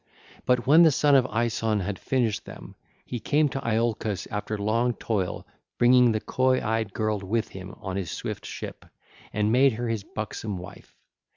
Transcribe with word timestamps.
But 0.47 0.65
when 0.65 0.81
the 0.81 0.89
son 0.89 1.13
of 1.13 1.27
Aeson 1.27 1.81
had 1.81 1.99
finished 1.99 2.43
them, 2.45 2.73
he 3.05 3.19
came 3.19 3.49
to 3.49 3.61
Iolcus 3.63 4.27
after 4.31 4.57
long 4.57 4.95
toil 4.95 5.45
bringing 5.77 6.11
the 6.11 6.19
coy 6.19 6.59
eyed 6.59 6.91
girl 6.91 7.19
with 7.19 7.49
him 7.49 7.75
on 7.77 7.97
his 7.97 8.09
swift 8.09 8.43
ship, 8.43 8.83
and 9.31 9.51
made 9.51 9.73
her 9.73 9.87
his 9.89 10.03
buxom 10.03 10.57
wife. 10.57 10.97